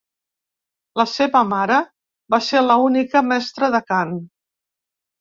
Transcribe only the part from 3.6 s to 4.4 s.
de cant.